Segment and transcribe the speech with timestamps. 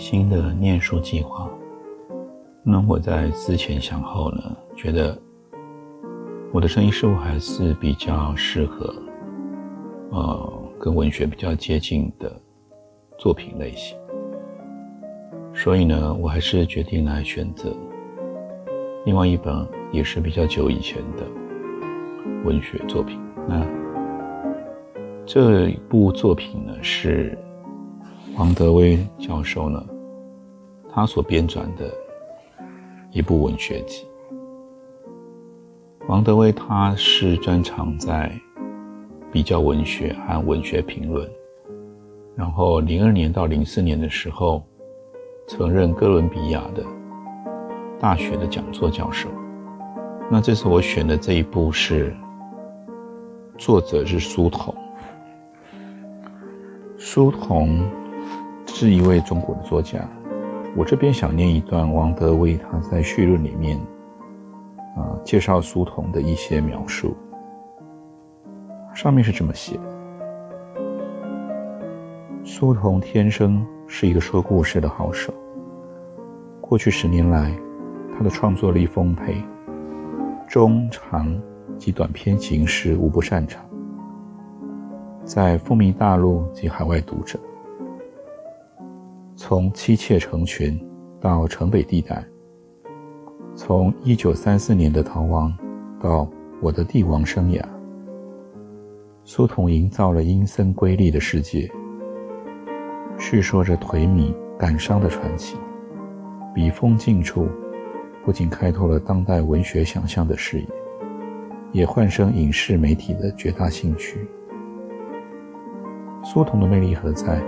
[0.00, 1.46] 新的念书计划，
[2.62, 5.16] 那我在思前想后呢，觉得
[6.52, 8.94] 我的声音是否还是比较适合，
[10.10, 12.32] 呃，跟文学比较接近的
[13.18, 13.94] 作品类型，
[15.52, 17.70] 所以呢，我还是决定来选择
[19.04, 21.26] 另外一本也是比较久以前的
[22.46, 23.20] 文学作品。
[23.46, 23.66] 那
[25.26, 27.36] 这部作品呢是。
[28.36, 29.84] 王德威教授呢，
[30.92, 31.92] 他所编撰的
[33.12, 34.06] 一部文学集。
[36.08, 38.32] 王德威他是专长在
[39.30, 41.28] 比较文学和文学评论，
[42.34, 44.62] 然后零二年到零四年的时候，
[45.46, 46.84] 曾任哥伦比亚的
[47.98, 49.28] 大学的讲座教授。
[50.30, 52.16] 那这次我选的这一部是
[53.56, 54.74] 作者是苏童，
[56.96, 57.80] 苏童。
[58.72, 59.98] 是一位中国的作家，
[60.76, 63.76] 我这边想念一段王德威他在序论里面，
[64.96, 67.16] 啊，介绍苏童的一些描述。
[68.94, 69.78] 上面是这么写：
[72.44, 75.34] 苏童天生是一个说故事的好手。
[76.60, 77.52] 过去十年来，
[78.16, 79.42] 他的创作力丰沛，
[80.48, 81.36] 中长
[81.78, 83.60] 及短篇形式无不擅长，
[85.24, 87.38] 在风靡大陆及海外读者。
[89.42, 90.78] 从妻妾成群
[91.18, 92.22] 到城北地带，
[93.54, 95.50] 从一九三四年的逃亡
[95.98, 96.28] 到
[96.60, 97.64] 我的帝王生涯，
[99.24, 101.66] 苏童营造了阴森瑰丽的世界，
[103.18, 105.56] 叙说着颓靡感伤的传奇。
[106.54, 107.48] 笔锋尽处，
[108.22, 110.66] 不仅开拓了当代文学想象的视野，
[111.72, 114.20] 也唤生影视媒体的绝大兴趣。
[116.22, 117.42] 苏童的魅力何在？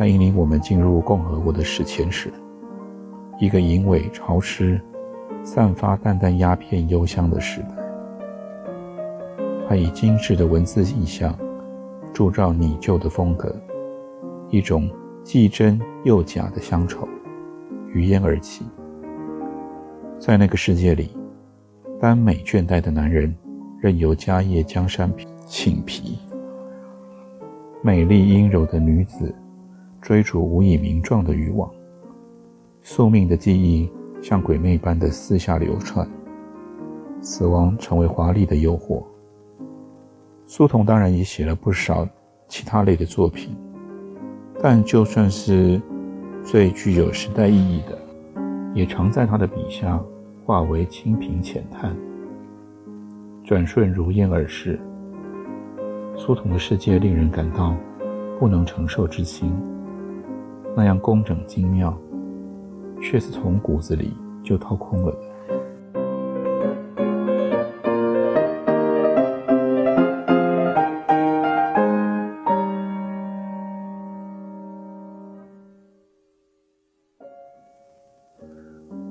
[0.00, 2.32] 他引领我们进入共和国的史前史，
[3.38, 4.80] 一个淫秽潮湿、
[5.44, 7.68] 散发淡淡鸦片幽香的时代。
[9.68, 11.38] 他以精致的文字意象，
[12.14, 13.54] 铸造拟旧的风格，
[14.48, 14.90] 一种
[15.22, 17.06] 既真又假的乡愁，
[17.92, 18.64] 于烟而起。
[20.18, 21.14] 在那个世界里，
[22.00, 23.36] 耽美倦怠的男人
[23.78, 25.12] 任由家业江山
[25.44, 26.18] 倾皮，
[27.82, 29.34] 美丽阴柔的女子。
[30.00, 31.70] 追逐无以名状的欲望，
[32.82, 33.90] 宿命的记忆
[34.22, 36.08] 像鬼魅般的四下流窜，
[37.20, 39.02] 死亡成为华丽的诱惑。
[40.46, 42.08] 苏童当然也写了不少
[42.48, 43.54] 其他类的作品，
[44.62, 45.80] 但就算是
[46.42, 47.98] 最具有时代意义的，
[48.74, 50.02] 也常在他的笔下
[50.44, 51.94] 化为清平浅叹，
[53.44, 54.80] 转瞬如烟而逝。
[56.16, 57.76] 苏童的世界令人感到
[58.38, 59.52] 不能承受之轻。
[60.76, 61.96] 那样工整精妙，
[63.02, 65.18] 却是从骨子里就掏空了的。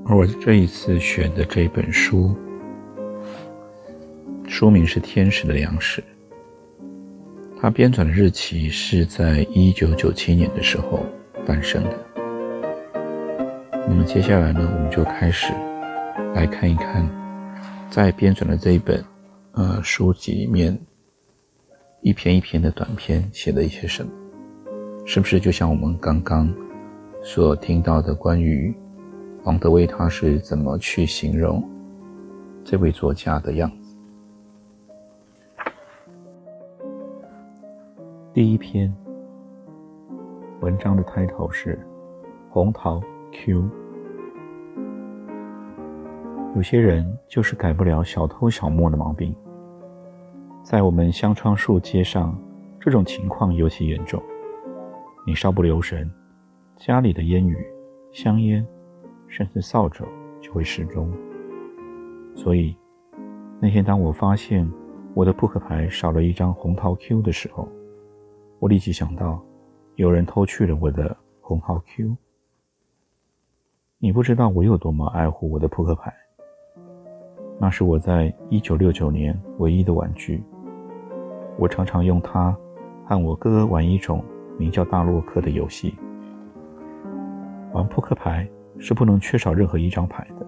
[0.06, 2.36] 而我这一次选的这本书，
[4.48, 6.02] 书名是《天使的粮食》，
[7.62, 11.06] 它编纂的日期是在一九九七年的时候。
[11.50, 11.98] 诞生的。
[13.88, 15.52] 那么接下来呢，我们就开始
[16.36, 17.10] 来看一看，
[17.90, 19.04] 在编纂的这一本
[19.54, 20.80] 呃书籍里面，
[22.02, 24.12] 一篇一篇的短篇写的一些什么，
[25.08, 26.54] 是不是就像我们刚刚
[27.24, 28.72] 所听到的关于
[29.44, 31.68] 王德威他是怎么去形容
[32.64, 33.98] 这位作家的样子？
[38.36, 38.94] 第一篇。
[40.62, 41.80] 文章的开头是
[42.52, 43.02] “红桃
[43.32, 43.64] Q”。
[46.54, 49.34] 有些人就是改不了小偷小摸的毛病。
[50.62, 52.38] 在我们香川树街上，
[52.78, 54.22] 这种情况尤其严重。
[55.26, 56.12] 你稍不留神，
[56.76, 57.56] 家里的烟雨、
[58.12, 58.66] 香烟，
[59.28, 60.04] 甚至扫帚
[60.42, 61.10] 就会失踪。
[62.36, 62.76] 所以，
[63.62, 64.70] 那天当我发现
[65.14, 67.66] 我的扑克牌少了一张红桃 Q 的时候，
[68.60, 69.42] 我立即想到，
[70.00, 72.16] 有人偷去了我的红桃 Q。
[73.98, 76.10] 你不知道我有多么爱护我的扑克牌，
[77.60, 80.42] 那是我在1969年唯一的玩具。
[81.58, 82.58] 我常常用它
[83.06, 84.24] 和我哥玩一种
[84.58, 85.94] 名叫大洛克的游戏。
[87.74, 90.48] 玩扑克牌是不能缺少任何一张牌的，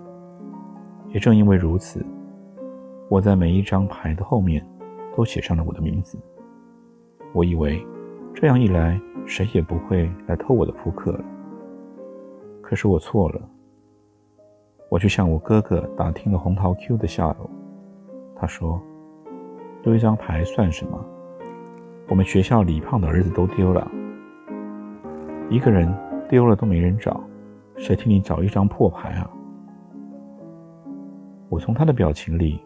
[1.09, 2.01] 也正因为如此。
[3.09, 4.65] 我在每一张牌的后面
[5.13, 6.17] 都写上了我的名字。
[7.33, 7.85] 我以为
[8.33, 11.23] 这样一来，谁也不会来偷我的扑克了。
[12.61, 13.41] 可是我错了。
[14.89, 17.49] 我去向我哥哥打听了红桃 Q 的下落。
[18.35, 18.81] 他说
[19.81, 21.05] ：“丢一张牌算什么？
[22.09, 23.89] 我们学校李胖的儿子都丢了，
[25.49, 25.93] 一个人
[26.27, 27.23] 丢了都没人找，
[27.77, 29.31] 谁替你找一张破牌啊？”
[31.47, 32.59] 我从他的表情里。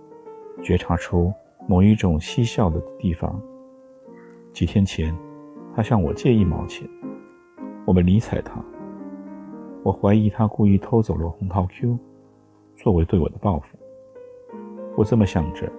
[0.64, 1.32] 觉察出
[1.68, 3.40] 某一种嬉笑的地方。
[4.52, 5.16] 几天前，
[5.76, 6.88] 他向我借一毛钱，
[7.86, 8.54] 我没理睬他。
[9.84, 12.00] 我怀疑他故意偷走了红桃 Q，
[12.78, 13.78] 作为对我的报复。
[14.96, 15.70] 我这么想着，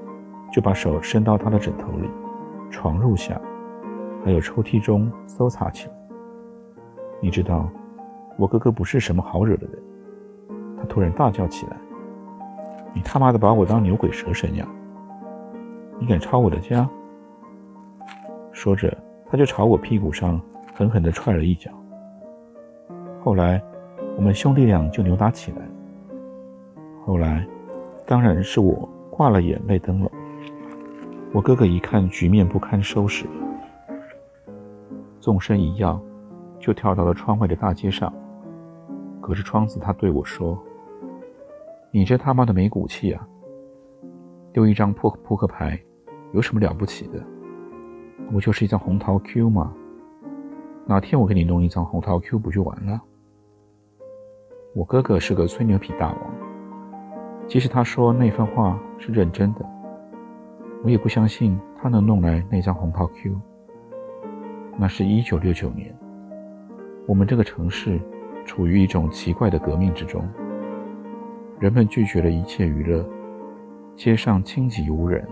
[0.53, 2.09] 就把手伸到他的枕头里、
[2.71, 3.41] 床褥下，
[4.23, 5.95] 还有抽屉中搜查起来。
[7.23, 7.67] 你知道，
[8.37, 9.83] 我哥哥不是什么好惹的人。
[10.77, 11.77] 他突然大叫起来
[12.93, 14.69] ：“你他妈的把我当牛鬼蛇神呀！”
[15.99, 16.87] 你敢抄我的家？
[18.53, 18.95] 说着，
[19.29, 20.41] 他就朝我屁股上
[20.75, 21.71] 狠狠地踹了一脚。
[23.23, 23.63] 后来，
[24.17, 25.59] 我们兄弟俩就扭打起来。
[27.05, 27.47] 后来，
[28.07, 30.11] 当然是我挂了眼泪灯笼。
[31.33, 33.27] 我哥哥一看局面不堪收拾，
[35.21, 36.01] 纵身一跃，
[36.61, 38.13] 就跳到了窗外的大街上。
[39.21, 40.57] 隔着窗子，他对我说
[41.91, 43.27] ：“你这他妈的没骨气啊！
[44.53, 45.79] 丢一张破扑克牌。”
[46.33, 47.23] 有什么了不起的？
[48.31, 49.73] 不就是一张红桃 Q 吗？
[50.87, 53.01] 哪天我给你弄一张红桃 Q 不就完了？
[54.75, 56.21] 我哥哥是个吹牛皮大王，
[57.47, 59.65] 即使他说那番话是认真的，
[60.85, 63.41] 我也不相信他能弄来那张红桃 Q。
[64.77, 65.97] 那是一九六九年，
[67.07, 67.99] 我们这个城市
[68.45, 70.23] 处于一种奇怪的革命之中，
[71.59, 73.05] 人们拒绝了一切娱乐，
[73.97, 75.27] 街上清寂无人。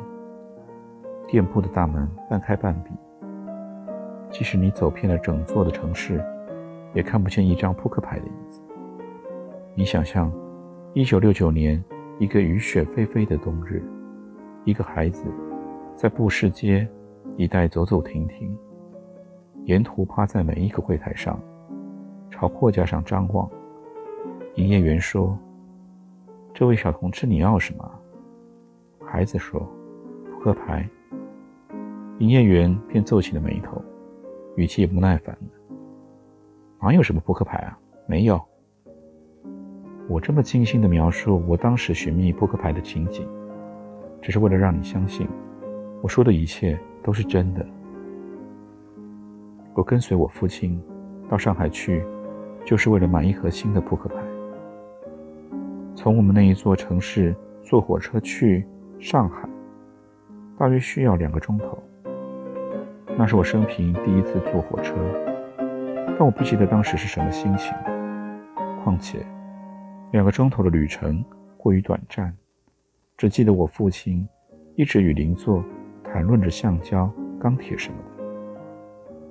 [1.26, 2.90] 店铺的大门半开半闭，
[4.30, 6.22] 即使你走遍了整座的城市，
[6.92, 8.62] 也看不见一张扑克牌的影子。
[9.74, 10.32] 你想象，
[10.92, 11.82] 一九六九年
[12.18, 13.82] 一个雨雪霏霏的冬日，
[14.64, 15.24] 一个孩子
[15.96, 16.86] 在布市街
[17.36, 18.56] 一带走走停停，
[19.64, 21.40] 沿途趴在每一个柜台上，
[22.30, 23.50] 朝货架上张望。
[24.54, 25.36] 营业员说
[26.54, 27.90] ：“这位小同志，你要什么？”
[29.04, 29.58] 孩子说
[30.30, 30.88] ：“扑克牌。”
[32.18, 33.82] 营业员便皱起了眉头，
[34.56, 35.76] 语气也不耐烦了
[36.80, 37.76] ：“哪有什么扑克牌啊？
[38.06, 38.40] 没有。”
[40.08, 43.26] 我这么精心的描述我当时寻觅扑克牌的情景，
[44.22, 45.26] 只是为了让你相信，
[46.02, 47.66] 我说的一切都是真的。
[49.74, 50.80] 我跟随我父亲
[51.28, 52.04] 到上海去，
[52.64, 54.16] 就是为了买一盒新的扑克牌。
[55.96, 58.64] 从我们那一座城市坐火车去
[59.00, 59.48] 上海，
[60.56, 61.76] 大约需要两个钟头。
[63.16, 64.94] 那是我生平第一次坐火车，
[66.18, 67.72] 但我不记得当时是什么心情。
[68.82, 69.24] 况且，
[70.10, 71.24] 两个钟头的旅程
[71.56, 72.36] 过于短暂，
[73.16, 74.28] 只记得我父亲
[74.74, 75.64] 一直与邻座
[76.02, 78.24] 谈论着橡胶、钢铁什么的。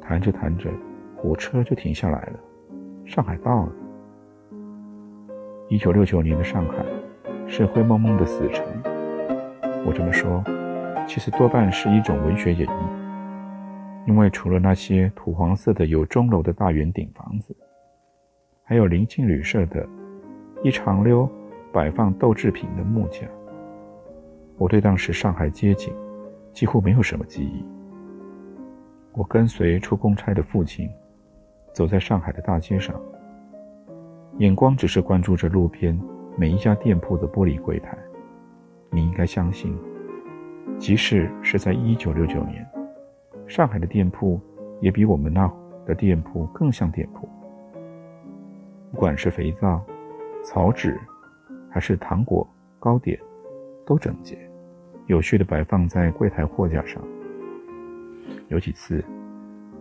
[0.01, 0.69] 谈着谈着，
[1.17, 2.39] 火车就停下来了，
[3.05, 3.71] 上海到了。
[5.67, 6.85] 一九六九年的上海
[7.47, 8.65] 是灰蒙蒙的死城。
[9.85, 10.41] 我这么说，
[11.05, 13.02] 其实多半是一种文学演绎。
[14.05, 17.55] 因为除了那些土黄色的有钟楼的大圆顶房子，
[18.63, 19.87] 还有临近旅社的
[20.61, 21.29] 一长溜
[21.71, 23.27] 摆放豆制品的木架，
[24.57, 25.93] 我对当时上海街景
[26.51, 27.63] 几乎没有什么记忆。
[29.13, 30.89] 我跟随出公差的父亲
[31.71, 32.99] 走在上海的大街上，
[34.39, 35.97] 眼光只是关注着路边
[36.35, 37.97] 每一家店铺的玻璃柜台。
[38.89, 39.75] 你应该相信，
[40.77, 42.67] 即使是在一九六九年。
[43.53, 44.41] 上海的店铺
[44.81, 45.47] 也比我们那
[45.85, 47.29] 的店铺更像店铺。
[48.91, 49.79] 不管是肥皂、
[50.43, 50.99] 草纸，
[51.69, 52.47] 还是糖果、
[52.79, 53.15] 糕点，
[53.85, 54.35] 都整洁、
[55.05, 56.99] 有序地摆放在柜台货架上。
[58.47, 59.05] 有几次，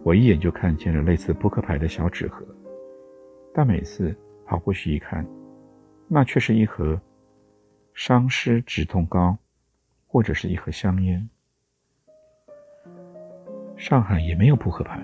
[0.03, 2.45] 我一眼就看见了类似扑克牌的小纸盒，
[3.55, 4.15] 但每次
[4.45, 5.27] 跑过去一看，
[6.09, 7.01] 那却是一盒
[7.95, 9.35] 伤湿止痛膏，
[10.07, 11.27] 或者是一盒香烟。
[13.83, 14.97] 上海也没有扑克牌，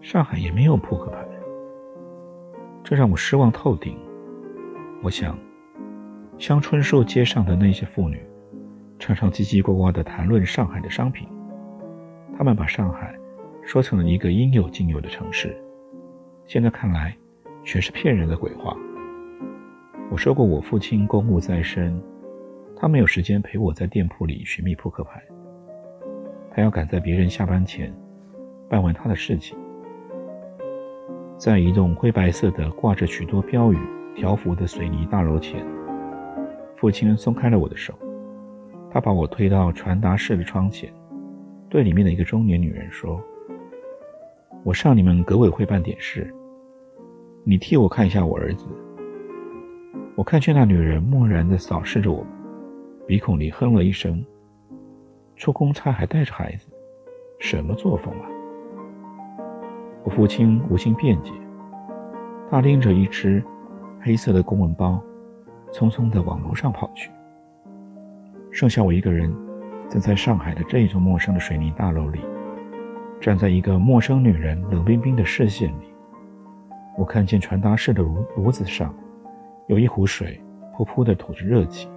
[0.00, 1.26] 上海也没有扑克牌，
[2.84, 3.98] 这让我失望透顶。
[5.02, 5.36] 我想，
[6.38, 8.24] 香春寿街上的那些妇女，
[9.00, 11.28] 常常叽叽呱呱地谈论上海的商品，
[12.38, 13.12] 他们把上海
[13.64, 15.52] 说成了一个应有尽有的城市。
[16.46, 17.12] 现在看来，
[17.64, 18.76] 全是骗人的鬼话。
[20.08, 22.00] 我说过，我父亲公务在身，
[22.76, 25.20] 他没有时间陪我在店铺里寻觅扑克牌。
[26.60, 27.90] 还要赶在别人下班前
[28.68, 29.56] 办完他的事情。
[31.38, 33.78] 在一栋灰白色的、挂着许多标语
[34.14, 35.64] 条幅的水泥大楼前，
[36.76, 37.94] 父亲松开了我的手，
[38.90, 40.92] 他把我推到传达室的窗前，
[41.70, 43.18] 对里面的一个中年女人说
[44.62, 46.30] ：“我上你们革委会办点事，
[47.42, 48.66] 你替我看一下我儿子。”
[50.14, 52.26] 我看见那女人漠然地扫视着我们，
[53.06, 54.22] 鼻孔里哼了一声。
[55.40, 56.66] 出公差还带着孩子，
[57.38, 58.28] 什么作风啊？
[60.04, 61.32] 我父亲无心辩解，
[62.50, 63.42] 他拎着一只
[64.02, 65.02] 黑色的公文包，
[65.72, 67.10] 匆匆地往楼上跑去。
[68.50, 69.34] 剩下我一个人，
[69.88, 72.20] 站在上海的这一座陌生的水泥大楼里，
[73.18, 75.90] 站在一个陌生女人冷冰冰的视线里。
[76.98, 78.94] 我看见传达室的炉炉子上。
[79.68, 80.38] 有一壶水，
[80.76, 81.88] 噗噗地吐着热气。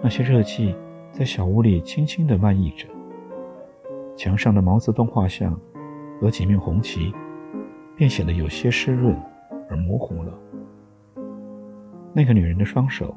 [0.00, 0.74] 那些热气
[1.12, 2.88] 在小屋里轻轻地漫溢着。
[4.16, 5.58] 墙上的毛泽东画像
[6.18, 7.12] 和几面红旗，
[7.94, 9.14] 便显得有些湿润
[9.68, 10.32] 而模糊了。
[12.14, 13.14] 那个女人的双手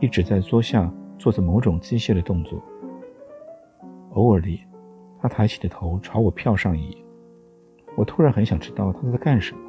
[0.00, 2.60] 一直在桌下做着某种机械的动作。
[4.14, 4.60] 偶尔的，
[5.20, 6.98] 她抬起的头朝我瞟上一眼。
[7.96, 9.60] 我突然很想知道她在干什么。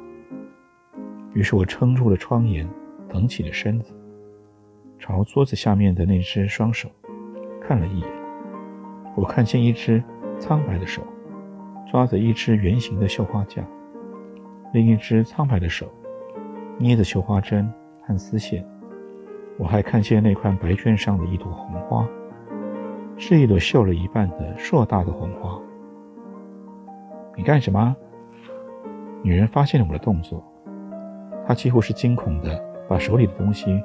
[1.32, 2.68] 于是我撑住了窗沿。
[3.08, 3.92] 腾起了身子，
[4.98, 6.88] 朝桌子下面的那只双手
[7.66, 8.08] 看了一眼。
[9.14, 10.02] 我看见一只
[10.38, 11.02] 苍白的手
[11.90, 13.62] 抓着一只圆形的绣花架，
[14.72, 15.86] 另一只苍白的手
[16.78, 17.72] 捏着绣花针
[18.06, 18.64] 和丝线。
[19.58, 22.08] 我还看见那块白绢上的一朵红花，
[23.16, 25.60] 是一朵绣了一半的硕大的红花。
[27.36, 27.94] 你干什么？
[29.22, 30.42] 女人发现了我的动作，
[31.46, 32.72] 她几乎是惊恐的。
[32.88, 33.82] 把手里的东西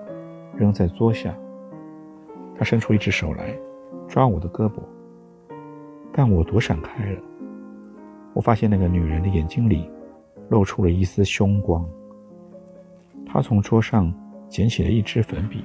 [0.54, 1.34] 扔在桌下，
[2.58, 3.56] 她伸出一只手来
[4.08, 4.82] 抓我的胳膊，
[6.12, 7.22] 但我躲闪开了。
[8.34, 9.90] 我发现那个女人的眼睛里
[10.50, 11.88] 露出了一丝凶光。
[13.26, 14.14] 她从桌上
[14.48, 15.64] 捡起了一支粉笔，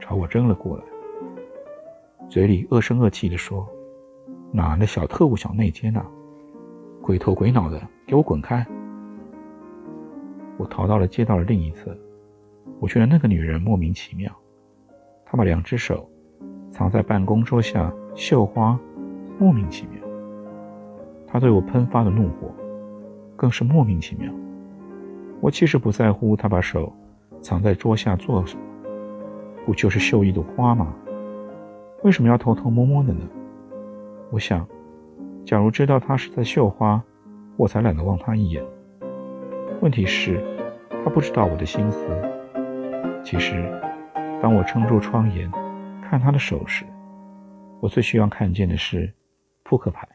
[0.00, 0.84] 朝我扔了过来，
[2.28, 3.68] 嘴里恶声恶气地说
[4.50, 6.06] ：“哪来的小特务、小内奸啊？
[7.02, 8.66] 鬼头鬼脑的，给我滚开！”
[10.56, 11.94] 我逃到了街道的另一侧。
[12.80, 14.34] 我觉得那个女人莫名其妙，
[15.26, 16.08] 她把两只手
[16.74, 18.76] 藏在办公桌下绣花，
[19.38, 20.00] 莫名其妙。
[21.24, 22.52] 他对我喷发的怒火
[23.36, 24.28] 更是莫名其妙。
[25.40, 26.92] 我其实不在乎他把手
[27.40, 28.62] 藏在桌下做什么，
[29.64, 30.92] 不就是绣一朵花吗？
[32.02, 33.20] 为什么要偷偷摸摸的呢？
[34.32, 34.66] 我想，
[35.46, 37.00] 假如知道他是在绣花，
[37.56, 38.60] 我才懒得望他一眼。
[39.80, 40.42] 问题是，
[41.04, 42.04] 他不知道我的心思。
[43.22, 43.64] 其实，
[44.42, 45.48] 当我撑住窗沿
[46.08, 46.84] 看他的手时，
[47.80, 49.12] 我最希望看见的是
[49.62, 50.06] 扑克牌，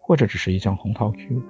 [0.00, 1.42] 或者只是一张红桃 Q。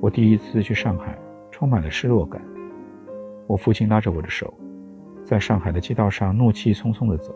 [0.00, 1.18] 我第一次去上海，
[1.50, 2.40] 充满了失落感。
[3.46, 4.52] 我父亲拉着我的手，
[5.24, 7.34] 在上海的街道上怒气冲冲地走。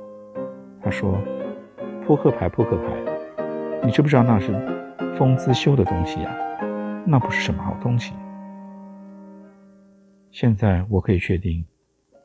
[0.83, 1.19] 他说
[2.07, 2.85] ：“扑克牌，扑克牌，
[3.85, 4.53] 你知不知道那是
[5.17, 6.35] 风姿修的东西呀？
[7.07, 8.15] 那不是什么好东西。”
[10.31, 11.65] 现在我可以确定，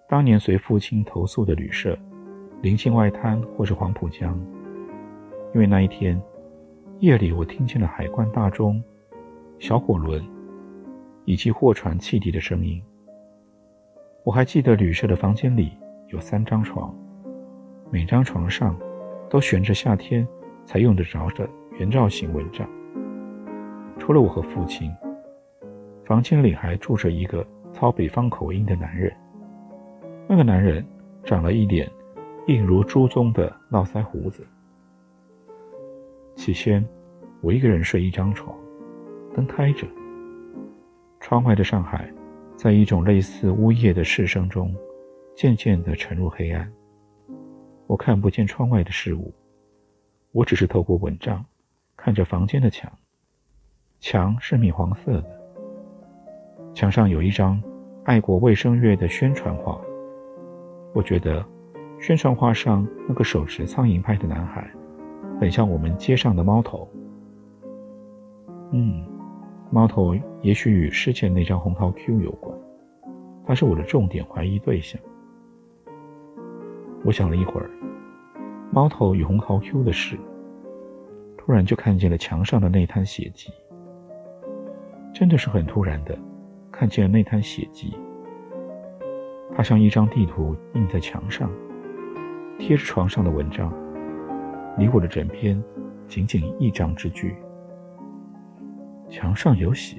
[0.07, 1.97] 当年随父亲投宿的旅社，
[2.61, 4.39] 临近外滩或是黄浦江，
[5.53, 6.21] 因为那一天
[6.99, 8.81] 夜里我听见了海关大钟、
[9.57, 10.23] 小火轮
[11.25, 12.81] 以及货船汽笛的声音。
[14.23, 15.71] 我还记得旅社的房间里
[16.09, 16.95] 有三张床，
[17.91, 18.77] 每张床上
[19.29, 20.27] 都悬着夏天
[20.65, 22.69] 才用得着的圆罩型蚊帐。
[23.97, 24.91] 除了我和父亲，
[26.05, 27.45] 房间里还住着一个。
[27.73, 29.13] 操北方口音的男人，
[30.27, 30.85] 那个男人
[31.23, 31.89] 长了一脸
[32.47, 34.45] 硬如猪鬃的络腮胡子。
[36.35, 36.85] 起先，
[37.41, 38.55] 我一个人睡一张床，
[39.33, 39.87] 灯开着。
[41.19, 42.11] 窗外的上海，
[42.55, 44.75] 在一种类似呜咽的市声中，
[45.35, 46.71] 渐渐地沉入黑暗。
[47.87, 49.33] 我看不见窗外的事物，
[50.31, 51.43] 我只是透过蚊帐
[51.95, 52.91] 看着房间的墙。
[53.99, 55.41] 墙是米黄色的。
[56.73, 57.61] 墙上有一张
[58.03, 59.79] 爱国卫生月的宣传画，
[60.95, 61.45] 我觉得
[61.99, 64.65] 宣传画上那个手持苍蝇拍的男孩
[65.41, 66.89] 很像我们街上的猫头。
[68.71, 69.05] 嗯，
[69.69, 72.57] 猫头也许与事件那张红桃 Q 有关，
[73.45, 74.99] 他是我的重点怀疑对象。
[77.03, 77.69] 我想了一会儿，
[78.71, 80.17] 猫头与红桃 Q 的事，
[81.37, 83.51] 突然就看见了墙上的那滩血迹。
[85.13, 86.17] 真的是很突然的，
[86.71, 87.93] 看见了那滩血迹。
[89.55, 91.49] 它像一张地图印在墙上，
[92.59, 93.73] 贴着床上的蚊帐，
[94.77, 95.63] 离我的枕边
[96.07, 97.35] 仅仅一张之距。
[99.09, 99.97] 墙上有血，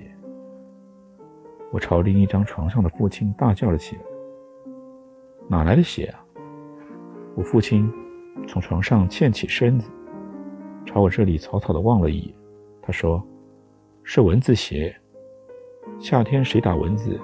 [1.73, 4.03] 我朝另一张床上的父亲大叫了起来
[5.49, 6.23] ：“哪来的血啊？”
[7.35, 7.91] 我父亲
[8.47, 9.91] 从床上欠起身子，
[10.85, 12.35] 朝我这里草草的望了一眼，
[12.83, 13.27] 他说
[14.05, 14.95] ：“是蚊子血。
[15.99, 17.19] 夏天谁打蚊子，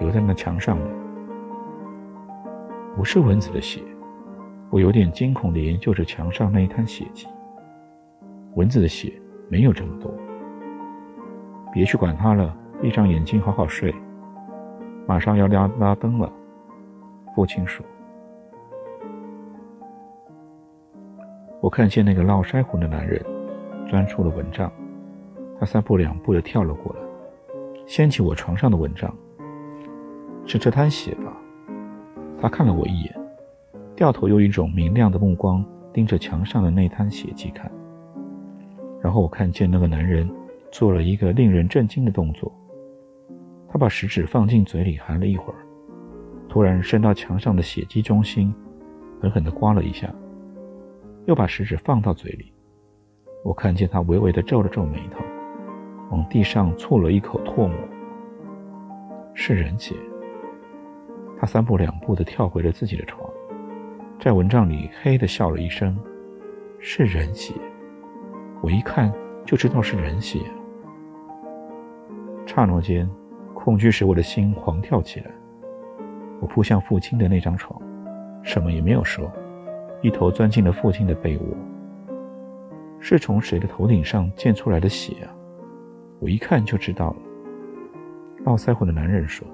[0.00, 0.99] 留在那墙上的？
[2.96, 3.80] 不是蚊子的血。”
[4.70, 7.26] 我有点惊恐的研究着墙上那一滩血迹。
[8.54, 9.12] 蚊子的血
[9.48, 10.12] 没有这么多。
[11.72, 13.92] 别去管它了，闭上眼睛好好睡。
[15.08, 16.32] 马上要拉拉灯了，
[17.34, 17.84] 父亲说。
[21.60, 23.20] 我看见那个络腮胡的男人
[23.88, 24.70] 钻出了蚊帐，
[25.58, 27.00] 他三步两步的跳了过来，
[27.86, 29.12] 掀起我床上的蚊帐。
[30.46, 31.36] 是这滩血吧？
[32.40, 33.14] 他看了我一眼，
[33.94, 37.70] 掉头用一种明亮的目光盯着墙上的那滩血迹看。
[39.02, 40.28] 然后我看见那个男人。
[40.72, 42.48] 做了一个令人震惊的动作，
[43.68, 45.58] 他把食指放进嘴里含了一会儿，
[46.48, 48.54] 突然伸到墙上的血迹中心，
[49.20, 50.08] 狠狠地刮了一下，
[51.26, 52.52] 又把食指放到嘴里。
[53.44, 55.24] 我看见他微微地皱了皱眉头，
[56.12, 57.76] 往地上啐了一口唾沫。
[59.34, 59.96] 是人血。
[61.40, 63.26] 他三步两步地跳回了自己的床，
[64.20, 65.98] 在蚊帐里嘿地笑了一声
[66.78, 67.54] ：“是人血。”
[68.60, 69.10] 我一看
[69.46, 70.38] 就知道是人血。
[72.44, 73.08] 刹那间，
[73.54, 75.30] 恐惧使我的心狂跳起来。
[76.40, 77.80] 我扑向父亲的那张床，
[78.42, 79.32] 什么也没有说，
[80.02, 81.44] 一头钻进了父亲的被窝。
[82.98, 85.32] 是从谁的头顶上溅出来的血啊？
[86.18, 87.16] 我一看就知道了。
[88.44, 89.48] 络腮胡的男人说：“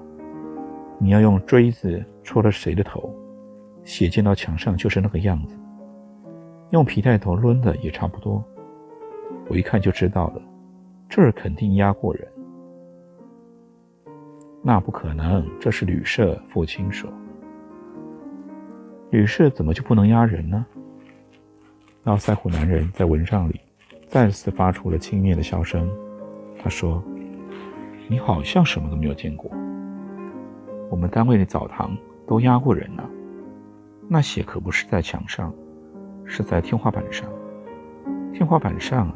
[0.99, 3.13] 你要用锥子戳了谁的头，
[3.83, 5.57] 血溅到墙上就是那个样子。
[6.71, 8.43] 用皮带头抡的也差不多。”
[9.49, 10.41] 我一看就知道了，
[11.07, 12.27] 这儿肯定压过人。
[14.61, 16.37] 那不可能，这是旅社。
[16.49, 17.09] 父亲说
[19.11, 20.65] ：“旅社怎么就不能压人呢？”
[22.03, 23.61] 络腮胡男人在蚊帐里
[24.09, 25.89] 再次发出了轻蔑的笑声。
[26.61, 27.01] 他说
[28.09, 29.49] ：“你好像什么都没有见过。
[30.89, 31.95] 我们单位的澡堂
[32.25, 33.03] 都压过人了，
[34.07, 35.53] 那血可不是在墙上，
[36.25, 37.29] 是在天花板上。
[38.33, 39.11] 天花板上，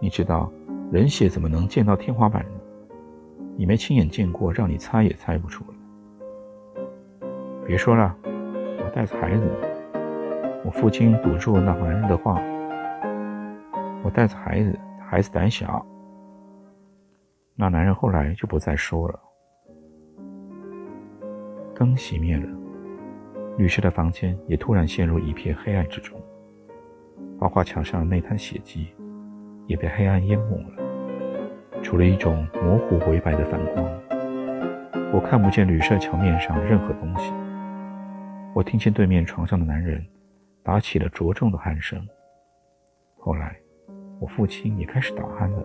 [0.00, 0.50] 你知道，
[0.90, 2.44] 人血怎么能溅到天花板？”
[3.56, 5.70] 你没亲眼见过，让你猜也猜不出来。
[7.66, 9.50] 别说了，我带着孩子。
[10.64, 12.40] 我父亲堵住那男人的话。
[14.04, 14.78] 我带着孩子，
[15.10, 15.84] 孩子胆小。
[17.56, 19.18] 那男人后来就不再说了。
[21.78, 22.48] 灯熄灭了，
[23.56, 26.20] 旅社的房间也突然陷入一片黑暗之中，
[27.38, 28.88] 包括墙上的那滩血迹，
[29.68, 31.80] 也被黑暗淹没了。
[31.80, 33.88] 除了一种模糊灰白的反光，
[35.12, 37.32] 我看不见旅社墙面上任何东西。
[38.56, 40.04] 我听见对面床上的男人
[40.64, 42.04] 打起了着重的鼾声。
[43.18, 43.56] 后来，
[44.18, 45.64] 我父亲也开始打鼾了。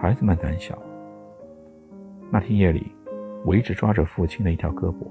[0.00, 0.82] 孩子们胆小。
[2.30, 2.93] 那天夜里，
[3.44, 5.06] 我一直抓着父亲的一条胳膊。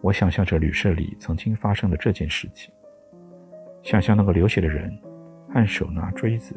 [0.00, 2.72] 我想象着旅社里曾经发生的这件事情，
[3.82, 4.96] 想象那个流血的人，
[5.52, 6.54] 和手拿锥子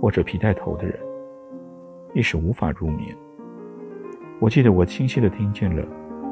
[0.00, 0.96] 或者皮带头的人。
[2.14, 3.14] 一时无法入眠。
[4.40, 5.84] 我记得我清晰地听见了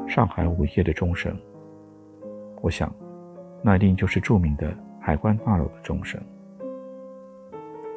[0.07, 1.35] 上海午夜的钟声。
[2.61, 2.91] 我想，
[3.61, 6.19] 那一定就是著名的海关大楼的钟声。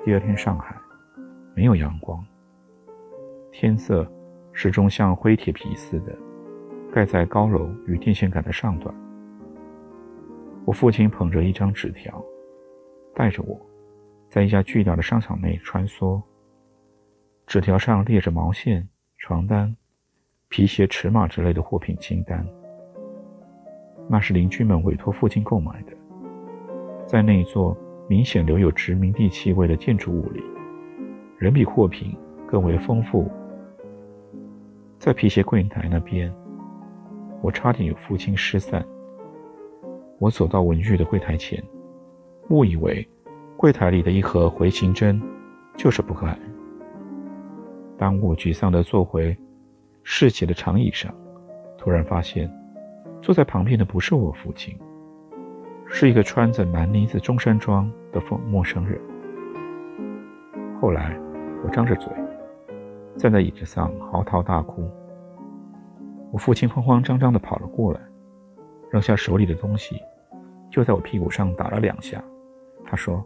[0.05, 0.77] 第二天，上海
[1.55, 2.25] 没有阳光，
[3.53, 4.11] 天色
[4.61, 6.13] 始终像灰铁皮似的
[6.93, 8.93] 盖在高楼与电线杆的上端。
[10.65, 12.21] 我父亲捧着一张纸条，
[13.15, 13.57] 带着我，
[14.29, 16.21] 在一家巨大的商场内穿梭。
[17.47, 18.85] 纸条上列着毛线、
[19.19, 19.73] 床单、
[20.49, 22.45] 皮鞋、尺码之类的货品清单。
[24.09, 25.93] 那是邻居们委托父亲购买的。
[27.07, 30.43] 在那一座明显留有殖民地气味的建筑物里，
[31.39, 32.13] 人比货品
[32.45, 33.31] 更为丰富。
[35.09, 36.31] 在皮鞋柜台那边，
[37.41, 38.85] 我差点与父亲失散。
[40.19, 41.65] 我走到文具的柜台前，
[42.51, 43.09] 误以为
[43.57, 45.19] 柜台里的一盒回形针
[45.79, 46.39] 就是扑克牌。
[47.97, 49.35] 当我沮丧地坐回
[50.03, 51.11] 侍寝的长椅上，
[51.79, 52.47] 突然发现
[53.23, 54.79] 坐在旁边的不是我父亲，
[55.87, 59.01] 是一个穿着蓝呢子中山装的陌陌生人。
[60.83, 61.19] 后来，
[61.65, 62.13] 我张着嘴
[63.17, 64.87] 站在椅子上嚎啕大哭。
[66.31, 68.01] 我父亲慌慌张张地跑了过来，
[68.91, 70.01] 扔下手里的东西，
[70.71, 72.23] 就在我屁股上打了两下。
[72.85, 73.25] 他说：“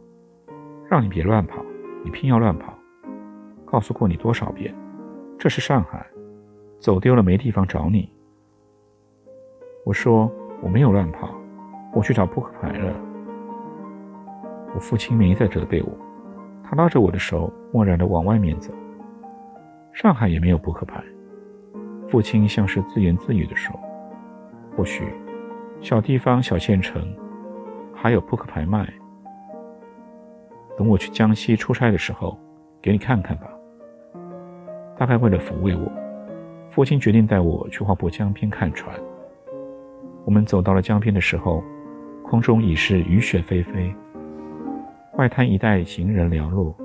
[0.88, 1.64] 让你别乱跑，
[2.04, 2.72] 你偏要乱跑。
[3.64, 4.74] 告诉过你多少遍，
[5.38, 6.06] 这是上海，
[6.78, 8.08] 走丢了没地方找你。”
[9.84, 10.30] 我说
[10.62, 11.28] ：“我没有乱跑，
[11.92, 12.94] 我去找扑克牌了。”
[14.74, 15.92] 我父亲没再责备我，
[16.62, 18.72] 他拉着我的手，漠然地往外面走。
[19.92, 21.02] 上海也没有扑克牌。
[22.12, 23.74] 父亲像是自言自语地说
[24.76, 25.02] ：“或许，
[25.80, 27.02] 小地方、小县城
[27.94, 28.86] 还有扑克牌卖。
[30.76, 32.38] 等我去江西出差的时候，
[32.82, 33.50] 给你看看吧。”
[34.94, 35.90] 大概为了抚慰我，
[36.68, 38.94] 父亲决定带我去花泊江边看船。
[40.26, 41.64] 我们走到了江边的时候，
[42.22, 43.90] 空中已是雨雪霏霏，
[45.16, 46.76] 外滩一带行人寥落。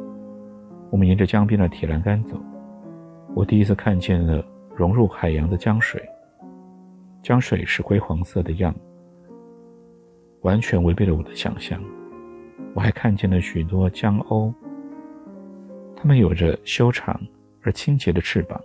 [0.89, 2.37] 我们沿着江边的铁栏杆走，
[3.35, 4.41] 我第一次看见了。
[4.77, 5.99] 融入海洋的江水，
[7.23, 8.75] 江水是灰黄色的样，
[10.41, 11.83] 完全违背了我的想象。
[12.75, 14.53] 我还看见了许多江鸥，
[15.95, 17.19] 它们有着修长
[17.63, 18.61] 而清洁的翅膀，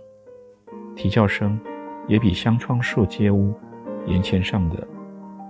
[0.95, 1.59] 啼叫声
[2.07, 3.51] 也比香窗树街屋
[4.05, 4.87] 檐前上的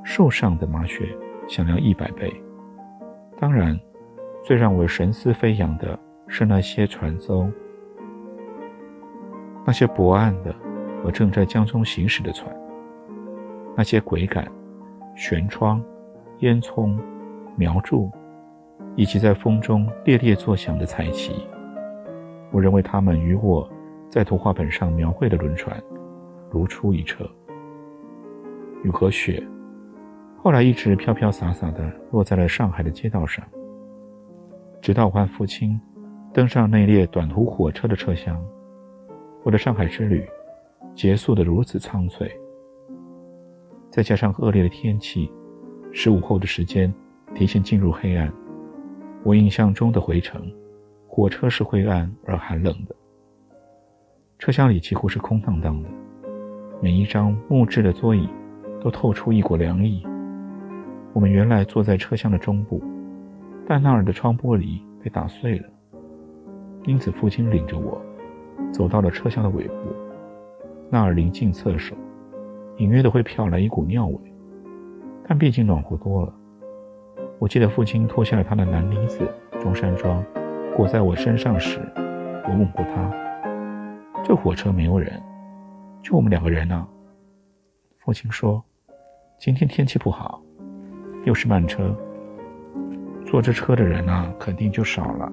[0.01, 1.05] 树上的麻雀
[1.45, 2.33] 响亮一百倍。
[3.37, 3.77] 当然，
[4.45, 5.99] 最让我神思飞扬的
[6.29, 7.51] 是那些船舟。
[9.65, 10.53] 那些泊岸的
[11.01, 12.53] 和正在江中行驶的船，
[13.75, 14.45] 那些桅杆、
[15.15, 15.81] 舷窗、
[16.39, 16.97] 烟囱、
[17.55, 18.11] 苗柱，
[18.95, 21.33] 以及在风中猎猎作响的彩旗，
[22.51, 23.67] 我认为它们与我
[24.09, 25.81] 在图画本上描绘的轮船
[26.51, 27.29] 如出一辙。
[28.83, 29.41] 雨和雪
[30.37, 33.45] 后来一直飘飘洒洒地落在了上海的街道上，
[34.81, 35.79] 直到我和父亲
[36.33, 38.37] 登上那列短途火车的车厢。
[39.43, 40.25] 我的上海之旅
[40.95, 42.31] 结束的如此苍翠，
[43.91, 45.29] 再加上恶劣的天气，
[45.91, 46.91] 使午后的时间
[47.35, 48.31] 提前进入黑暗。
[49.23, 50.41] 我印象中的回程，
[51.07, 52.95] 火车是灰暗而寒冷的，
[54.39, 55.89] 车厢里几乎是空荡荡的，
[56.81, 58.29] 每一张木质的座椅
[58.81, 60.05] 都透出一股凉意。
[61.11, 62.81] 我们原来坐在车厢的中部，
[63.67, 65.67] 但那儿的窗玻璃被打碎了，
[66.85, 68.01] 因此父亲领着我。
[68.71, 69.75] 走到了车厢的尾部，
[70.89, 71.97] 那儿临近厕所，
[72.77, 74.19] 隐约的会飘来一股尿味，
[75.27, 76.33] 但毕竟暖和多了。
[77.39, 79.27] 我记得父亲脱下了他的蓝呢子
[79.61, 80.23] 中山装，
[80.75, 81.79] 裹在我身上时，
[82.45, 83.11] 我问过他
[84.23, 85.21] ：“这火车没有人，
[86.01, 86.87] 就我们两个人呢？”
[87.99, 88.63] 父亲说
[89.39, 90.41] ：“今天天气不好，
[91.25, 91.95] 又是慢车，
[93.25, 95.31] 坐这车的人啊，肯定就少了。”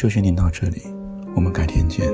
[0.00, 0.80] 就先听到这里，
[1.34, 2.08] 我们改天见。